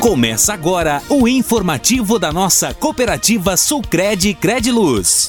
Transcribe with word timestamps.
Começa 0.00 0.54
agora 0.54 1.02
o 1.10 1.26
informativo 1.26 2.20
da 2.20 2.32
nossa 2.32 2.72
cooperativa 2.72 3.56
Sulcred 3.56 4.32
Crediluz. 4.34 5.28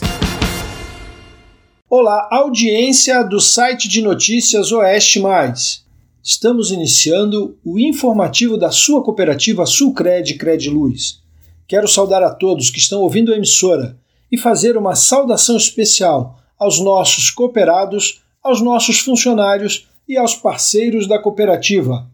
Olá, 1.89 2.28
audiência 2.31 3.24
do 3.24 3.40
site 3.40 3.90
de 3.90 4.00
notícias 4.00 4.71
Oeste 4.71 5.20
Mais. 5.20 5.84
Estamos 6.24 6.70
iniciando 6.70 7.58
o 7.66 7.79
informativo 7.79 8.60
da 8.60 8.70
sua 8.70 9.04
cooperativa 9.04 9.66
Sulcred 9.66 10.36
Crediluz. 10.36 11.20
Quero 11.67 11.88
saudar 11.88 12.21
a 12.21 12.29
todos 12.29 12.70
que 12.70 12.77
estão 12.77 13.01
ouvindo 13.01 13.33
a 13.33 13.38
emissora 13.38 13.97
e 14.31 14.38
fazer 14.38 14.77
uma 14.77 14.93
saudação 14.93 15.57
especial 15.57 16.39
aos 16.59 16.79
nossos 16.79 17.31
cooperados, 17.31 18.21
aos 18.43 18.61
nossos 18.61 18.99
funcionários 18.99 19.88
e 20.07 20.15
aos 20.15 20.36
parceiros 20.36 21.07
da 21.07 21.17
cooperativa. 21.17 22.07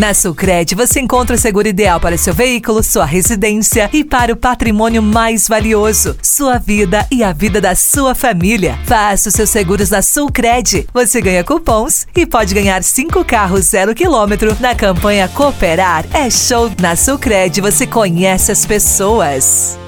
Na 0.00 0.14
Sulcred 0.14 0.74
você 0.74 0.98
encontra 0.98 1.36
o 1.36 1.38
seguro 1.38 1.68
ideal 1.68 2.00
para 2.00 2.16
seu 2.16 2.32
veículo, 2.32 2.82
sua 2.82 3.04
residência 3.04 3.90
e 3.92 4.02
para 4.02 4.32
o 4.32 4.36
patrimônio 4.36 5.02
mais 5.02 5.46
valioso, 5.46 6.16
sua 6.22 6.56
vida 6.56 7.06
e 7.10 7.22
a 7.22 7.34
vida 7.34 7.60
da 7.60 7.74
sua 7.74 8.14
família. 8.14 8.78
Faça 8.86 9.28
os 9.28 9.34
seus 9.34 9.50
seguros 9.50 9.90
na 9.90 10.00
Sulcred. 10.00 10.88
Você 10.94 11.20
ganha 11.20 11.44
cupons 11.44 12.06
e 12.16 12.24
pode 12.24 12.54
ganhar 12.54 12.82
cinco 12.82 13.22
carros 13.22 13.66
zero 13.66 13.94
quilômetro 13.94 14.56
na 14.58 14.74
campanha 14.74 15.28
Cooperar. 15.28 16.06
É 16.16 16.30
show! 16.30 16.70
Na 16.80 16.96
Sulcred 16.96 17.60
você 17.60 17.86
conhece 17.86 18.50
as 18.50 18.64
pessoas. 18.64 19.78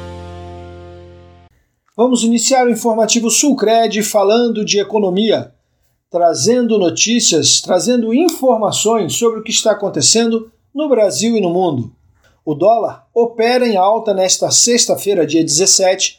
Vamos 1.96 2.22
iniciar 2.22 2.66
o 2.66 2.70
informativo 2.70 3.30
Sulcred 3.30 4.02
falando 4.02 4.62
de 4.62 4.78
economia 4.78 5.51
trazendo 6.12 6.78
notícias, 6.78 7.62
trazendo 7.62 8.12
informações 8.12 9.14
sobre 9.14 9.40
o 9.40 9.42
que 9.42 9.50
está 9.50 9.72
acontecendo 9.72 10.52
no 10.74 10.86
Brasil 10.86 11.34
e 11.38 11.40
no 11.40 11.48
mundo. 11.48 11.90
O 12.44 12.54
dólar 12.54 13.06
opera 13.14 13.66
em 13.66 13.76
alta 13.76 14.12
nesta 14.12 14.50
sexta-feira, 14.50 15.26
dia 15.26 15.42
17, 15.42 16.18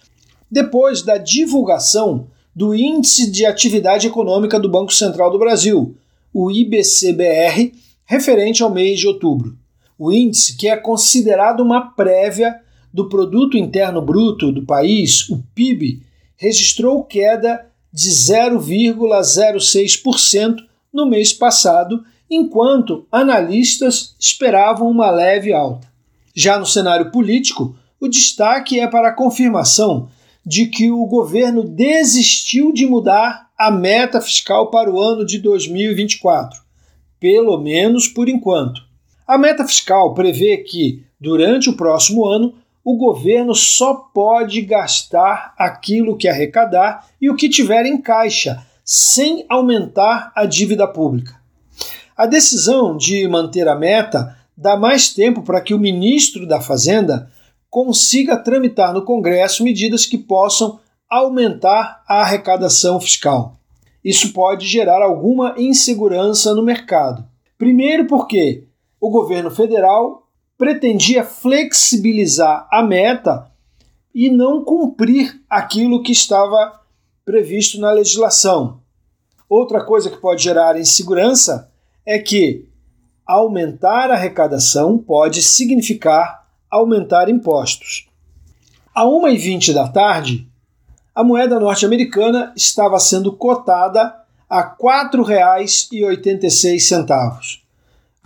depois 0.49 1.03
da 1.03 1.19
divulgação 1.19 2.25
do 2.55 2.73
Índice 2.73 3.29
de 3.29 3.45
Atividade 3.45 4.07
Econômica 4.07 4.59
do 4.59 4.67
Banco 4.67 4.91
Central 4.91 5.29
do 5.29 5.37
Brasil, 5.37 5.95
o 6.33 6.49
IBCBR, 6.49 7.73
referente 8.03 8.63
ao 8.63 8.71
mês 8.71 8.99
de 8.99 9.07
outubro. 9.07 9.55
O 9.97 10.11
índice, 10.11 10.57
que 10.57 10.67
é 10.67 10.75
considerado 10.75 11.59
uma 11.59 11.91
prévia 11.91 12.59
do 12.91 13.07
Produto 13.07 13.55
Interno 13.57 14.01
Bruto 14.01 14.51
do 14.51 14.65
país, 14.65 15.29
o 15.29 15.43
PIB, 15.53 16.01
registrou 16.35 17.03
queda 17.03 17.71
de 17.93 18.09
0,06% 18.09 20.57
no 20.91 21.05
mês 21.05 21.31
passado, 21.31 22.03
enquanto 22.29 23.07
analistas 23.11 24.15
esperavam 24.19 24.89
uma 24.89 25.09
leve 25.11 25.53
alta. 25.53 25.87
Já 26.35 26.57
no 26.57 26.65
cenário 26.65 27.11
político, 27.11 27.75
o 27.99 28.07
destaque 28.07 28.79
é 28.79 28.87
para 28.87 29.09
a 29.09 29.13
confirmação 29.13 30.09
de 30.45 30.65
que 30.65 30.91
o 30.91 31.05
governo 31.05 31.63
desistiu 31.63 32.73
de 32.73 32.85
mudar 32.85 33.49
a 33.57 33.71
meta 33.71 34.19
fiscal 34.19 34.69
para 34.71 34.91
o 34.91 34.99
ano 34.99 35.25
de 35.25 35.39
2024, 35.39 36.59
pelo 37.19 37.57
menos 37.59 38.07
por 38.07 38.27
enquanto. 38.27 38.81
A 39.25 39.37
meta 39.37 39.65
fiscal 39.65 40.13
prevê 40.13 40.57
que, 40.57 41.01
durante 41.19 41.69
o 41.69 41.77
próximo 41.77 42.25
ano, 42.25 42.55
o 42.83 42.97
governo 42.97 43.55
só 43.55 43.93
pode 43.93 44.61
gastar 44.61 45.53
aquilo 45.57 46.17
que 46.17 46.27
arrecadar 46.27 47.07
e 47.21 47.29
o 47.29 47.35
que 47.35 47.47
tiver 47.47 47.85
em 47.85 47.99
caixa, 47.99 48.65
sem 48.83 49.45
aumentar 49.47 50.31
a 50.35 50.45
dívida 50.45 50.85
pública. 50.87 51.35
A 52.15 52.25
decisão 52.25 52.97
de 52.97 53.27
manter 53.27 53.67
a 53.67 53.75
meta 53.75 54.37
dá 54.55 54.75
mais 54.75 55.13
tempo 55.13 55.41
para 55.41 55.61
que 55.61 55.73
o 55.73 55.79
ministro 55.79 56.45
da 56.45 56.59
Fazenda 56.59 57.31
consiga 57.69 58.37
tramitar 58.37 58.93
no 58.93 59.03
Congresso 59.03 59.63
medidas 59.63 60.05
que 60.05 60.17
possam 60.17 60.79
aumentar 61.09 62.03
a 62.07 62.21
arrecadação 62.21 62.99
fiscal. 62.99 63.57
Isso 64.03 64.33
pode 64.33 64.67
gerar 64.67 65.01
alguma 65.01 65.55
insegurança 65.57 66.53
no 66.53 66.61
mercado. 66.61 67.25
Primeiro, 67.57 68.05
porque 68.05 68.67
o 68.99 69.09
governo 69.09 69.49
federal 69.49 70.22
pretendia 70.57 71.23
flexibilizar 71.23 72.67
a 72.71 72.83
meta 72.83 73.51
e 74.13 74.29
não 74.29 74.63
cumprir 74.63 75.41
aquilo 75.49 76.03
que 76.03 76.11
estava 76.11 76.79
previsto 77.25 77.79
na 77.79 77.91
legislação. 77.91 78.81
Outra 79.49 79.83
coisa 79.83 80.09
que 80.09 80.17
pode 80.17 80.43
gerar 80.43 80.79
insegurança 80.79 81.71
é 82.05 82.19
que 82.19 82.67
aumentar 83.25 84.11
a 84.11 84.13
arrecadação 84.13 84.97
pode 84.97 85.41
significar 85.41 86.45
aumentar 86.69 87.29
impostos. 87.29 88.07
A 88.93 89.05
1h20 89.05 89.73
da 89.73 89.87
tarde, 89.87 90.45
a 91.15 91.23
moeda 91.23 91.57
norte-americana 91.59 92.53
estava 92.55 92.99
sendo 92.99 93.35
cotada 93.35 94.15
a 94.49 94.61
R$ 94.61 94.75
4,86. 94.79 97.62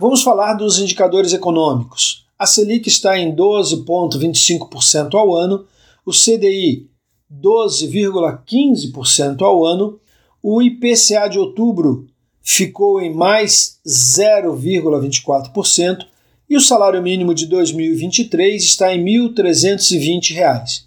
Vamos 0.00 0.22
falar 0.22 0.54
dos 0.54 0.78
indicadores 0.78 1.32
econômicos. 1.32 2.24
A 2.38 2.46
Selic 2.46 2.88
está 2.88 3.18
em 3.18 3.34
12,25% 3.34 5.14
ao 5.14 5.34
ano, 5.34 5.66
o 6.06 6.12
CDI 6.12 6.88
12,15% 7.28 9.42
ao 9.42 9.66
ano, 9.66 9.98
o 10.40 10.62
IPCA 10.62 11.26
de 11.28 11.36
outubro 11.36 12.06
ficou 12.40 13.02
em 13.02 13.12
mais 13.12 13.80
0,24% 13.84 16.06
e 16.48 16.56
o 16.56 16.60
salário 16.60 17.02
mínimo 17.02 17.34
de 17.34 17.46
2023 17.46 18.62
está 18.62 18.94
em 18.94 19.04
R$ 19.04 19.30
1.320. 19.30 20.84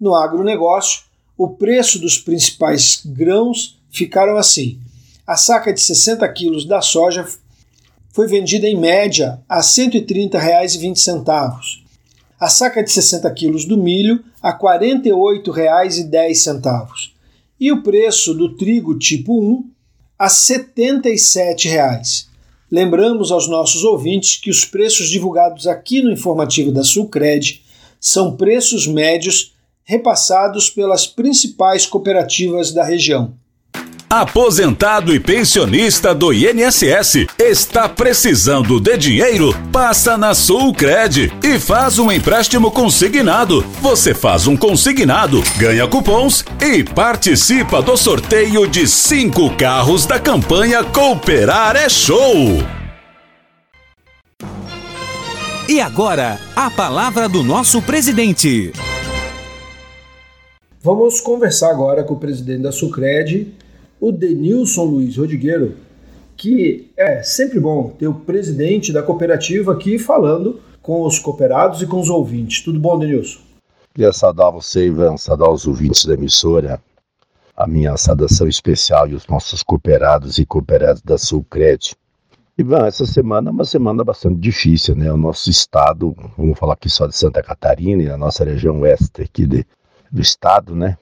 No 0.00 0.16
agronegócio, 0.16 1.02
o 1.36 1.50
preço 1.50 2.00
dos 2.00 2.18
principais 2.18 3.02
grãos 3.06 3.78
ficaram 3.88 4.36
assim. 4.36 4.80
A 5.24 5.36
saca 5.36 5.72
de 5.72 5.80
60 5.80 6.28
quilos 6.32 6.64
da 6.64 6.82
soja 6.82 7.24
foi 8.18 8.26
vendida 8.26 8.68
em 8.68 8.76
média 8.76 9.40
a 9.48 9.58
R$ 9.58 9.62
130,20. 9.62 11.84
A 12.40 12.48
saca 12.48 12.82
de 12.82 12.90
60 12.90 13.30
quilos 13.30 13.64
do 13.64 13.78
milho 13.78 14.24
a 14.42 14.50
R$ 14.50 14.58
48,10. 14.58 17.12
E 17.60 17.70
o 17.70 17.80
preço 17.80 18.34
do 18.34 18.56
trigo 18.56 18.98
tipo 18.98 19.40
1 19.40 19.70
a 20.18 20.24
R$ 20.24 20.30
77,00. 20.30 22.26
Lembramos 22.68 23.30
aos 23.30 23.46
nossos 23.46 23.84
ouvintes 23.84 24.36
que 24.36 24.50
os 24.50 24.64
preços 24.64 25.08
divulgados 25.08 25.68
aqui 25.68 26.02
no 26.02 26.10
informativo 26.10 26.72
da 26.72 26.82
Sulcred 26.82 27.62
são 28.00 28.36
preços 28.36 28.88
médios 28.88 29.54
repassados 29.84 30.68
pelas 30.68 31.06
principais 31.06 31.86
cooperativas 31.86 32.72
da 32.72 32.82
região. 32.82 33.34
Aposentado 34.10 35.14
e 35.14 35.20
pensionista 35.20 36.14
do 36.14 36.32
INSS 36.32 37.26
está 37.38 37.86
precisando 37.86 38.80
de 38.80 38.96
dinheiro? 38.96 39.54
Passa 39.70 40.16
na 40.16 40.34
Sulcred 40.34 41.30
e 41.44 41.58
faz 41.58 41.98
um 41.98 42.10
empréstimo 42.10 42.70
consignado. 42.70 43.60
Você 43.82 44.14
faz 44.14 44.46
um 44.46 44.56
consignado, 44.56 45.42
ganha 45.58 45.86
cupons 45.86 46.42
e 46.58 46.82
participa 46.82 47.82
do 47.82 47.98
sorteio 47.98 48.66
de 48.66 48.88
cinco 48.88 49.54
carros 49.54 50.06
da 50.06 50.18
campanha 50.18 50.82
Cooperar 50.82 51.76
é 51.76 51.90
Show. 51.90 52.64
E 55.68 55.82
agora, 55.82 56.40
a 56.56 56.70
palavra 56.70 57.28
do 57.28 57.42
nosso 57.42 57.82
presidente. 57.82 58.72
Vamos 60.82 61.20
conversar 61.20 61.70
agora 61.70 62.02
com 62.02 62.14
o 62.14 62.18
presidente 62.18 62.62
da 62.62 62.72
Sulcred, 62.72 63.52
o 64.00 64.12
Denilson 64.12 64.84
Luiz 64.84 65.16
Rodrigueiro, 65.16 65.76
que 66.36 66.90
é 66.96 67.22
sempre 67.22 67.58
bom 67.58 67.90
ter 67.98 68.06
o 68.06 68.14
presidente 68.14 68.92
da 68.92 69.02
cooperativa 69.02 69.72
aqui 69.72 69.98
falando 69.98 70.60
com 70.80 71.02
os 71.02 71.18
cooperados 71.18 71.82
e 71.82 71.86
com 71.86 72.00
os 72.00 72.08
ouvintes. 72.08 72.62
Tudo 72.62 72.78
bom, 72.78 72.98
Denilson? 72.98 73.40
Queria 73.94 74.12
saudar 74.12 74.50
você, 74.50 74.86
Ivan, 74.86 75.16
saudar 75.16 75.50
os 75.50 75.66
ouvintes 75.66 76.04
da 76.04 76.14
emissora, 76.14 76.80
a 77.56 77.66
minha 77.66 77.96
saudação 77.96 78.46
especial 78.46 79.08
e 79.08 79.14
os 79.14 79.26
nossos 79.26 79.62
cooperados 79.62 80.38
e 80.38 80.46
cooperadas 80.46 81.02
da 81.02 81.18
Sulcred. 81.18 81.96
Ivan, 82.56 82.86
essa 82.86 83.04
semana 83.06 83.50
é 83.50 83.52
uma 83.52 83.64
semana 83.64 84.04
bastante 84.04 84.38
difícil, 84.38 84.94
né? 84.94 85.12
O 85.12 85.16
nosso 85.16 85.50
estado, 85.50 86.14
vamos 86.36 86.58
falar 86.58 86.74
aqui 86.74 86.88
só 86.88 87.06
de 87.06 87.16
Santa 87.16 87.42
Catarina 87.42 88.02
e 88.02 88.10
a 88.10 88.16
nossa 88.16 88.44
região 88.44 88.80
oeste 88.80 89.22
aqui 89.22 89.46
de, 89.46 89.66
do 90.10 90.20
estado, 90.20 90.74
né? 90.74 90.96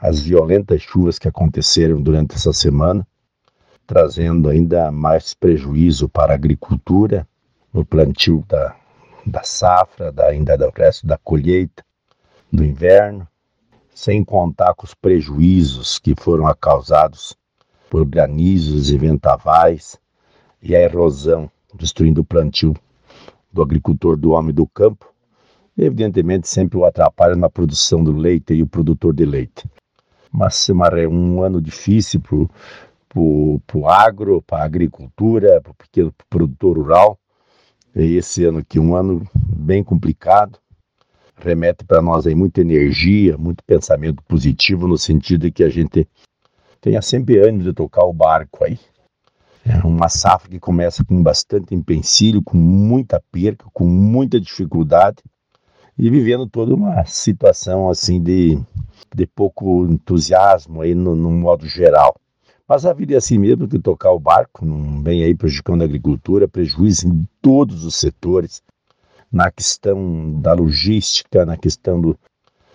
As 0.00 0.20
violentas 0.20 0.82
chuvas 0.82 1.18
que 1.18 1.28
aconteceram 1.28 2.00
durante 2.00 2.34
essa 2.34 2.52
semana, 2.52 3.06
trazendo 3.86 4.48
ainda 4.48 4.90
mais 4.90 5.34
prejuízo 5.34 6.08
para 6.08 6.32
a 6.32 6.34
agricultura, 6.34 7.26
no 7.72 7.84
plantio 7.84 8.44
da, 8.48 8.74
da 9.24 9.42
safra, 9.42 10.10
da, 10.10 10.28
ainda 10.28 10.56
do 10.56 10.70
resto 10.70 11.06
da 11.06 11.18
colheita 11.18 11.84
do 12.52 12.64
inverno, 12.64 13.26
sem 13.94 14.24
contar 14.24 14.74
com 14.74 14.84
os 14.84 14.94
prejuízos 14.94 15.98
que 15.98 16.14
foram 16.18 16.52
causados 16.60 17.36
por 17.90 18.04
granizos 18.04 18.90
e 18.90 18.98
ventavais 18.98 19.98
e 20.62 20.74
a 20.74 20.80
erosão, 20.80 21.50
destruindo 21.74 22.20
o 22.20 22.24
plantio 22.24 22.74
do 23.52 23.62
agricultor, 23.62 24.16
do 24.16 24.30
homem 24.32 24.54
do 24.54 24.66
campo, 24.66 25.12
evidentemente 25.76 26.48
sempre 26.48 26.78
o 26.78 26.84
atrapalha 26.84 27.36
na 27.36 27.48
produção 27.48 28.02
do 28.02 28.12
leite 28.12 28.54
e 28.54 28.62
o 28.62 28.66
produtor 28.66 29.14
de 29.14 29.24
leite. 29.24 29.68
Mas 30.30 30.68
é 30.68 31.08
um 31.08 31.42
ano 31.42 31.60
difícil 31.60 32.20
para 32.20 32.36
o 33.16 33.88
agro, 33.88 34.42
para 34.42 34.62
a 34.62 34.64
agricultura, 34.64 35.60
para 35.60 35.72
o 35.72 35.74
pequeno 35.74 36.14
produtor 36.28 36.78
rural. 36.78 37.18
E 37.94 38.16
esse 38.16 38.44
ano 38.44 38.58
aqui, 38.58 38.78
um 38.78 38.94
ano 38.94 39.26
bem 39.34 39.82
complicado, 39.82 40.58
remete 41.38 41.84
para 41.84 42.02
nós 42.02 42.26
aí 42.26 42.34
muita 42.34 42.60
energia, 42.60 43.38
muito 43.38 43.64
pensamento 43.64 44.22
positivo, 44.24 44.86
no 44.86 44.98
sentido 44.98 45.42
de 45.42 45.50
que 45.50 45.64
a 45.64 45.70
gente 45.70 46.06
tenha 46.80 47.00
sempre 47.00 47.38
ânimo 47.38 47.62
de 47.62 47.72
tocar 47.72 48.04
o 48.04 48.12
barco 48.12 48.64
aí. 48.64 48.78
É 49.64 49.78
uma 49.84 50.08
safra 50.08 50.50
que 50.50 50.60
começa 50.60 51.04
com 51.04 51.22
bastante 51.22 51.74
empecilho, 51.74 52.42
com 52.42 52.56
muita 52.56 53.20
perca, 53.32 53.66
com 53.72 53.84
muita 53.84 54.38
dificuldade, 54.40 55.16
e 55.98 56.10
vivendo 56.10 56.46
toda 56.46 56.74
uma 56.74 57.04
situação 57.06 57.88
assim 57.88 58.22
de, 58.22 58.58
de 59.14 59.26
pouco 59.26 59.86
entusiasmo 59.86 60.82
aí 60.82 60.94
no, 60.94 61.14
no 61.14 61.30
modo 61.30 61.66
geral. 61.66 62.14
Mas 62.68 62.84
a 62.84 62.92
vida 62.92 63.14
é 63.14 63.16
assim 63.16 63.38
mesmo, 63.38 63.68
que 63.68 63.78
tocar 63.78 64.10
o 64.10 64.18
barco, 64.18 64.64
não 64.64 65.02
vem 65.02 65.22
aí 65.22 65.34
prejudicando 65.34 65.82
a 65.82 65.84
agricultura, 65.84 66.48
prejuízo 66.48 67.06
em 67.06 67.26
todos 67.40 67.84
os 67.84 67.94
setores, 67.94 68.60
na 69.30 69.50
questão 69.50 70.40
da 70.40 70.52
logística, 70.52 71.46
na 71.46 71.56
questão 71.56 72.00
do, 72.00 72.18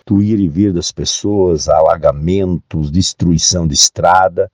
do 0.06 0.22
ir 0.22 0.40
e 0.40 0.48
vir 0.48 0.72
das 0.72 0.90
pessoas, 0.90 1.68
alagamentos, 1.68 2.90
destruição 2.90 3.66
de 3.66 3.74
estrada. 3.74 4.50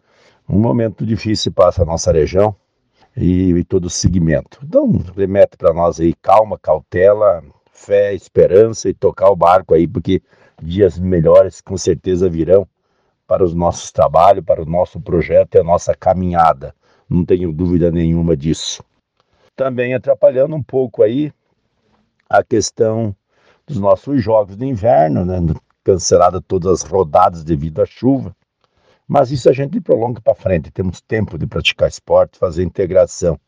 Um 0.48 0.58
momento 0.58 1.06
difícil 1.06 1.52
passa 1.52 1.82
a 1.82 1.86
nossa 1.86 2.10
região 2.10 2.54
e, 3.16 3.50
e 3.52 3.64
todo 3.64 3.84
o 3.84 3.90
segmento. 3.90 4.58
Então, 4.64 4.90
remete 5.16 5.56
para 5.56 5.72
nós 5.72 6.00
aí 6.00 6.14
calma, 6.20 6.58
cautela, 6.58 7.44
fé, 7.78 8.12
esperança 8.14 8.88
e 8.88 8.94
tocar 8.94 9.30
o 9.30 9.36
barco 9.36 9.74
aí, 9.74 9.86
porque 9.86 10.20
dias 10.60 10.98
melhores 10.98 11.60
com 11.60 11.76
certeza 11.76 12.28
virão 12.28 12.66
para 13.26 13.44
os 13.44 13.54
nossos 13.54 13.92
trabalhos, 13.92 14.44
para 14.44 14.62
o 14.62 14.66
nosso 14.66 15.00
projeto 15.00 15.54
e 15.54 15.60
a 15.60 15.64
nossa 15.64 15.94
caminhada. 15.94 16.74
Não 17.08 17.24
tenho 17.24 17.52
dúvida 17.52 17.90
nenhuma 17.90 18.36
disso. 18.36 18.82
Também 19.54 19.94
atrapalhando 19.94 20.54
um 20.56 20.62
pouco 20.62 21.02
aí 21.02 21.32
a 22.28 22.42
questão 22.42 23.14
dos 23.66 23.78
nossos 23.78 24.22
jogos 24.22 24.56
de 24.56 24.66
inverno, 24.66 25.24
né? 25.24 25.38
Cancelada 25.84 26.40
todas 26.40 26.82
as 26.82 26.90
rodadas 26.90 27.44
devido 27.44 27.80
à 27.80 27.86
chuva. 27.86 28.34
Mas 29.06 29.30
isso 29.30 29.48
a 29.48 29.52
gente 29.52 29.80
prolonga 29.80 30.20
para 30.20 30.34
frente. 30.34 30.70
Temos 30.70 31.00
tempo 31.00 31.38
de 31.38 31.46
praticar 31.46 31.88
esporte, 31.88 32.38
fazer 32.38 32.62
integração. 32.62 33.38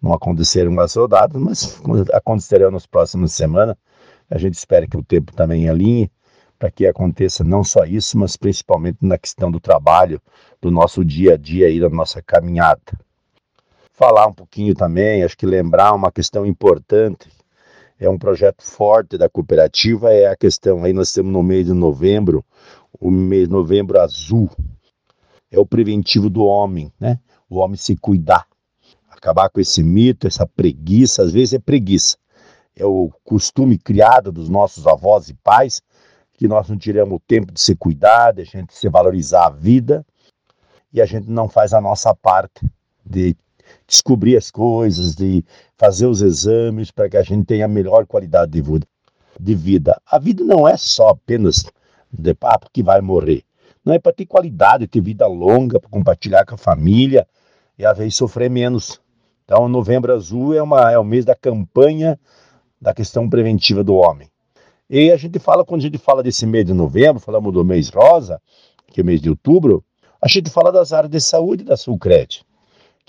Não 0.00 0.12
aconteceram 0.12 0.78
as 0.80 0.94
rodadas, 0.94 1.40
mas 1.40 2.10
acontecerão 2.12 2.70
nas 2.70 2.86
próximas 2.86 3.32
semanas. 3.32 3.76
A 4.30 4.38
gente 4.38 4.54
espera 4.54 4.86
que 4.86 4.96
o 4.96 5.02
tempo 5.02 5.32
também 5.34 5.68
alinhe 5.68 6.10
para 6.58 6.70
que 6.70 6.86
aconteça 6.86 7.42
não 7.42 7.64
só 7.64 7.84
isso, 7.84 8.18
mas 8.18 8.36
principalmente 8.36 8.98
na 9.00 9.16
questão 9.16 9.50
do 9.50 9.58
trabalho, 9.58 10.20
do 10.60 10.70
nosso 10.70 11.02
dia 11.02 11.34
a 11.34 11.36
dia 11.36 11.66
aí, 11.66 11.80
da 11.80 11.88
nossa 11.88 12.22
caminhada. 12.22 12.82
Falar 13.94 14.26
um 14.26 14.32
pouquinho 14.32 14.74
também, 14.74 15.22
acho 15.24 15.36
que 15.36 15.46
lembrar 15.46 15.94
uma 15.94 16.12
questão 16.12 16.44
importante, 16.44 17.28
é 17.98 18.08
um 18.08 18.18
projeto 18.18 18.62
forte 18.62 19.18
da 19.18 19.28
cooperativa, 19.28 20.12
é 20.12 20.26
a 20.26 20.36
questão 20.36 20.84
aí, 20.84 20.92
nós 20.92 21.08
estamos 21.08 21.32
no 21.32 21.42
mês 21.42 21.66
de 21.66 21.72
novembro, 21.72 22.44
o 22.98 23.10
mês 23.10 23.48
de 23.48 23.52
novembro 23.52 23.98
azul, 23.98 24.50
é 25.50 25.58
o 25.58 25.66
preventivo 25.66 26.28
do 26.28 26.44
homem, 26.44 26.92
né? 27.00 27.18
O 27.48 27.58
homem 27.58 27.76
se 27.76 27.96
cuidar, 27.96 28.46
acabar 29.20 29.50
com 29.50 29.60
esse 29.60 29.82
mito, 29.82 30.26
essa 30.26 30.46
preguiça, 30.46 31.22
às 31.22 31.32
vezes 31.32 31.54
é 31.54 31.58
preguiça, 31.58 32.16
é 32.74 32.84
o 32.84 33.10
costume 33.22 33.76
criado 33.76 34.32
dos 34.32 34.48
nossos 34.48 34.86
avós 34.86 35.28
e 35.28 35.34
pais, 35.34 35.82
que 36.32 36.48
nós 36.48 36.68
não 36.70 36.78
tiramos 36.78 37.16
o 37.16 37.20
tempo 37.20 37.52
de 37.52 37.60
se 37.60 37.76
cuidar, 37.76 38.32
de 38.32 38.40
a 38.40 38.44
gente 38.44 38.74
se 38.74 38.88
valorizar 38.88 39.46
a 39.46 39.50
vida, 39.50 40.04
e 40.90 41.00
a 41.00 41.04
gente 41.04 41.30
não 41.30 41.48
faz 41.48 41.74
a 41.74 41.80
nossa 41.80 42.14
parte 42.14 42.66
de 43.04 43.36
descobrir 43.86 44.36
as 44.36 44.50
coisas, 44.50 45.14
de 45.14 45.44
fazer 45.76 46.06
os 46.06 46.22
exames 46.22 46.90
para 46.90 47.08
que 47.08 47.16
a 47.16 47.22
gente 47.22 47.44
tenha 47.44 47.66
a 47.66 47.68
melhor 47.68 48.06
qualidade 48.06 48.50
de 48.50 48.62
vida. 48.62 48.86
De 49.38 49.54
vida. 49.54 50.00
A 50.06 50.18
vida 50.18 50.42
não 50.44 50.66
é 50.66 50.76
só 50.76 51.08
apenas 51.10 51.64
de 52.10 52.34
papo 52.34 52.68
que 52.72 52.82
vai 52.82 53.00
morrer. 53.00 53.44
Não 53.84 53.94
é 53.94 53.98
para 53.98 54.12
ter 54.12 54.26
qualidade, 54.26 54.86
ter 54.86 55.00
vida 55.00 55.26
longa, 55.26 55.78
para 55.78 55.88
compartilhar 55.88 56.44
com 56.44 56.54
a 56.54 56.58
família 56.58 57.26
e 57.78 57.86
às 57.86 57.96
vezes 57.96 58.16
sofrer 58.16 58.50
menos. 58.50 59.00
Então, 59.50 59.68
Novembro 59.68 60.14
Azul 60.14 60.54
é, 60.54 60.62
uma, 60.62 60.92
é 60.92 60.96
o 60.96 61.02
mês 61.02 61.24
da 61.24 61.34
campanha 61.34 62.16
da 62.80 62.94
questão 62.94 63.28
preventiva 63.28 63.82
do 63.82 63.96
homem. 63.96 64.28
E 64.88 65.10
a 65.10 65.16
gente 65.16 65.40
fala, 65.40 65.64
quando 65.64 65.80
a 65.80 65.82
gente 65.82 65.98
fala 65.98 66.22
desse 66.22 66.46
mês 66.46 66.64
de 66.64 66.72
novembro, 66.72 67.18
falamos 67.18 67.52
do 67.52 67.64
mês 67.64 67.88
rosa, 67.88 68.40
que 68.86 69.00
é 69.00 69.02
o 69.02 69.06
mês 69.06 69.20
de 69.20 69.28
outubro, 69.28 69.84
a 70.22 70.28
gente 70.28 70.48
fala 70.50 70.70
das 70.70 70.92
áreas 70.92 71.10
de 71.10 71.20
saúde 71.20 71.64
da 71.64 71.76
Sulcred, 71.76 72.46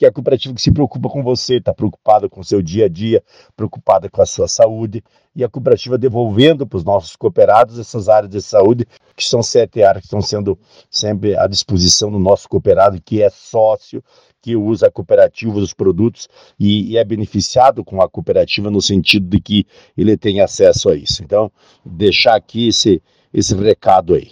que 0.02 0.06
é 0.06 0.08
a 0.08 0.12
cooperativa 0.12 0.56
que 0.56 0.62
se 0.64 0.72
preocupa 0.72 1.08
com 1.10 1.22
você, 1.22 1.58
está 1.58 1.72
preocupada 1.76 2.28
com 2.28 2.42
o 2.42 2.44
seu 2.44 2.60
dia 2.60 2.86
a 2.86 2.90
dia, 2.90 3.24
preocupada 3.56 4.10
com 4.10 4.20
a 4.20 4.26
sua 4.26 4.48
saúde, 4.48 5.04
e 5.36 5.44
a 5.44 5.48
cooperativa 5.48 5.96
devolvendo 5.96 6.66
para 6.66 6.78
os 6.78 6.84
nossos 6.84 7.16
cooperados 7.16 7.78
essas 7.78 8.10
áreas 8.10 8.32
de 8.32 8.42
saúde, 8.42 8.88
que 9.16 9.24
são 9.24 9.44
sete 9.44 9.84
áreas 9.84 10.02
que 10.02 10.08
estão 10.08 10.20
sendo 10.20 10.58
sempre 10.90 11.38
à 11.38 11.46
disposição 11.46 12.10
do 12.10 12.18
nosso 12.18 12.50
cooperado, 12.50 13.00
que 13.00 13.22
é 13.22 13.30
sócio, 13.30 14.04
que 14.42 14.56
usa 14.56 14.88
a 14.88 14.92
cooperativa, 14.92 15.60
os 15.60 15.72
produtos 15.72 16.28
e, 16.60 16.94
e, 16.94 16.98
é 16.98 17.06
beneficiado 17.06 17.84
com 17.86 18.02
a 18.02 18.10
cooperativa 18.10 18.72
no 18.72 18.82
sentido 18.82 19.28
de 19.28 19.40
que 19.40 19.68
ele 19.96 20.18
tem 20.18 20.42
acesso 20.42 20.90
a 20.90 20.96
isso. 20.96 21.24
Então, 21.24 21.52
deixar 21.86 22.36
aqui 22.36 22.70
esse, 22.70 23.04
esse 23.32 23.54
recado 23.54 24.16
aí. 24.16 24.32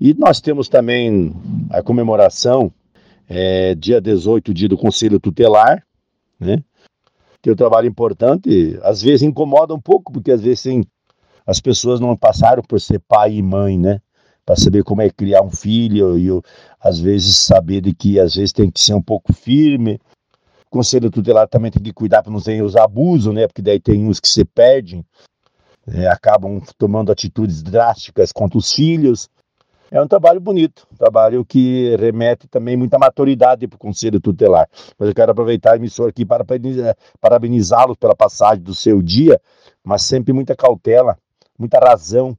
E 0.00 0.12
nós 0.14 0.40
temos 0.40 0.68
também 0.68 1.32
a 1.70 1.80
comemoração, 1.84 2.72
é, 3.28 3.74
dia 3.74 4.00
18, 4.00 4.52
dia 4.54 4.68
do 4.68 4.76
Conselho 4.76 5.20
Tutelar, 5.20 5.84
né? 6.38 6.62
É 7.44 7.50
um 7.50 7.56
trabalho 7.56 7.88
importante, 7.88 8.78
às 8.82 9.02
vezes 9.02 9.22
incomoda 9.22 9.74
um 9.74 9.80
pouco, 9.80 10.12
porque 10.12 10.30
às 10.30 10.40
vezes 10.40 10.62
tem, 10.62 10.84
as 11.44 11.60
pessoas 11.60 11.98
não 11.98 12.16
passaram 12.16 12.62
por 12.62 12.80
ser 12.80 13.00
pai 13.00 13.34
e 13.34 13.42
mãe, 13.42 13.76
né? 13.76 14.00
para 14.44 14.56
saber 14.56 14.82
como 14.82 15.02
é 15.02 15.10
criar 15.10 15.42
um 15.42 15.50
filho 15.50 16.18
e 16.18 16.26
eu, 16.26 16.42
às 16.80 16.98
vezes 16.98 17.36
saber 17.38 17.80
de 17.80 17.94
que 17.94 18.18
às 18.18 18.34
vezes 18.34 18.52
tem 18.52 18.70
que 18.70 18.80
ser 18.80 18.94
um 18.94 19.02
pouco 19.02 19.32
firme. 19.32 20.00
O 20.66 20.70
conselho 20.70 21.10
tutelar 21.10 21.48
também 21.48 21.70
tem 21.70 21.82
que 21.82 21.92
cuidar 21.92 22.22
para 22.22 22.32
não 22.32 22.40
ter 22.40 22.62
os 22.62 22.76
abusos, 22.76 23.32
né? 23.32 23.46
Porque 23.46 23.62
daí 23.62 23.78
tem 23.78 24.06
uns 24.06 24.18
que 24.18 24.28
se 24.28 24.44
perdem, 24.44 25.04
é, 25.86 26.08
acabam 26.08 26.60
tomando 26.78 27.12
atitudes 27.12 27.62
drásticas 27.62 28.32
contra 28.32 28.58
os 28.58 28.72
filhos. 28.72 29.28
É 29.92 30.00
um 30.00 30.08
trabalho 30.08 30.40
bonito, 30.40 30.86
um 30.90 30.96
trabalho 30.96 31.44
que 31.44 31.94
remete 31.96 32.48
também 32.48 32.78
muita 32.78 32.98
maturidade 32.98 33.68
para 33.68 33.76
o 33.76 33.78
Conselho 33.78 34.18
Tutelar. 34.18 34.66
Mas 34.98 35.10
eu 35.10 35.14
quero 35.14 35.32
aproveitar 35.32 35.74
a 35.74 35.76
emissora 35.76 36.08
aqui 36.08 36.24
para 36.24 36.42
parabenizá-los 37.20 37.98
pela 37.98 38.16
passagem 38.16 38.64
do 38.64 38.74
seu 38.74 39.02
dia, 39.02 39.38
mas 39.84 40.02
sempre 40.02 40.32
muita 40.32 40.56
cautela, 40.56 41.18
muita 41.58 41.78
razão, 41.78 42.34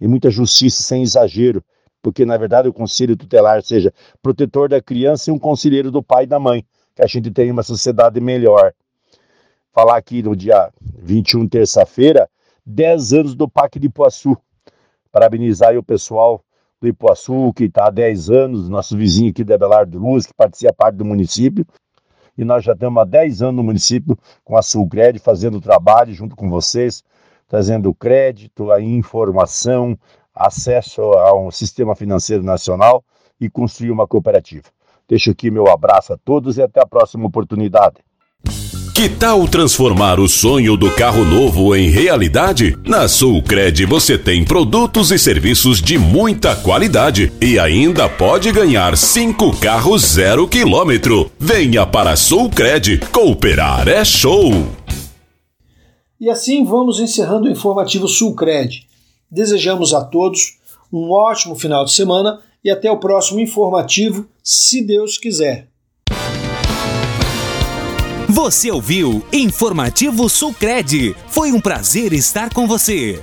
e 0.00 0.06
muita 0.06 0.30
justiça 0.30 0.82
sem 0.82 1.02
exagero, 1.02 1.64
porque 2.02 2.24
na 2.24 2.36
verdade 2.36 2.68
o 2.68 2.72
conselho 2.72 3.16
tutelar 3.16 3.62
seja 3.62 3.92
protetor 4.22 4.68
da 4.68 4.80
criança 4.80 5.30
e 5.30 5.32
um 5.32 5.38
conselheiro 5.38 5.90
do 5.90 6.02
pai 6.02 6.24
e 6.24 6.26
da 6.26 6.38
mãe, 6.38 6.64
que 6.94 7.02
a 7.02 7.06
gente 7.06 7.30
tenha 7.30 7.52
uma 7.52 7.62
sociedade 7.62 8.20
melhor. 8.20 8.72
Falar 9.72 9.96
aqui 9.96 10.22
no 10.22 10.36
dia 10.36 10.70
21, 10.80 11.48
terça-feira, 11.48 12.28
10 12.64 13.12
anos 13.14 13.34
do 13.34 13.48
Parque 13.48 13.78
de 13.78 13.86
Ipuaçu. 13.86 14.36
Parabenizar 15.10 15.76
o 15.76 15.82
pessoal 15.82 16.44
do 16.84 16.88
Ipuaçu, 16.88 17.52
que 17.54 17.64
está 17.64 17.86
há 17.86 17.90
10 17.90 18.30
anos, 18.30 18.68
nosso 18.68 18.96
vizinho 18.96 19.30
aqui 19.30 19.42
da 19.42 19.56
Belardo 19.56 19.98
Luz, 19.98 20.26
que 20.26 20.34
participa 20.34 20.72
parte 20.72 20.96
do 20.96 21.04
município. 21.04 21.66
E 22.36 22.44
nós 22.44 22.62
já 22.62 22.72
estamos 22.72 23.00
há 23.00 23.04
10 23.04 23.42
anos 23.42 23.56
no 23.56 23.62
município 23.62 24.18
com 24.44 24.56
a 24.56 24.62
Sulgred, 24.62 25.18
fazendo 25.18 25.60
trabalho 25.60 26.12
junto 26.12 26.36
com 26.36 26.50
vocês, 26.50 27.02
trazendo 27.48 27.94
crédito, 27.94 28.70
a 28.70 28.80
informação, 28.80 29.98
acesso 30.34 31.00
ao 31.00 31.50
sistema 31.50 31.94
financeiro 31.94 32.42
nacional 32.42 33.02
e 33.40 33.48
construir 33.48 33.90
uma 33.90 34.06
cooperativa. 34.06 34.68
Deixo 35.08 35.30
aqui 35.30 35.50
meu 35.50 35.68
abraço 35.68 36.12
a 36.12 36.18
todos 36.18 36.58
e 36.58 36.62
até 36.62 36.80
a 36.80 36.86
próxima 36.86 37.26
oportunidade. 37.26 37.96
Que 38.94 39.08
tal 39.08 39.48
transformar 39.48 40.20
o 40.20 40.28
sonho 40.28 40.76
do 40.76 40.88
carro 40.94 41.24
novo 41.24 41.74
em 41.74 41.90
realidade? 41.90 42.78
Na 42.86 43.08
Sulcred 43.08 43.84
você 43.86 44.16
tem 44.16 44.44
produtos 44.44 45.10
e 45.10 45.18
serviços 45.18 45.82
de 45.82 45.98
muita 45.98 46.54
qualidade 46.54 47.32
e 47.40 47.58
ainda 47.58 48.08
pode 48.08 48.52
ganhar 48.52 48.96
cinco 48.96 49.50
carros 49.58 50.02
zero 50.02 50.46
quilômetro. 50.46 51.28
Venha 51.40 51.84
para 51.84 52.12
a 52.12 52.16
Sulcred, 52.16 53.00
cooperar 53.10 53.88
é 53.88 54.04
show! 54.04 54.52
E 56.20 56.30
assim 56.30 56.64
vamos 56.64 57.00
encerrando 57.00 57.48
o 57.48 57.50
informativo 57.50 58.06
Sulcred. 58.06 58.86
Desejamos 59.28 59.92
a 59.92 60.04
todos 60.04 60.58
um 60.92 61.10
ótimo 61.10 61.56
final 61.56 61.84
de 61.84 61.92
semana 61.92 62.38
e 62.62 62.70
até 62.70 62.88
o 62.92 62.98
próximo 62.98 63.40
informativo, 63.40 64.24
se 64.40 64.80
Deus 64.86 65.18
quiser. 65.18 65.73
Você 68.34 68.68
ouviu 68.68 69.24
Informativo 69.32 70.28
Sulcred. 70.28 71.14
Foi 71.28 71.52
um 71.52 71.60
prazer 71.60 72.12
estar 72.12 72.52
com 72.52 72.66
você. 72.66 73.22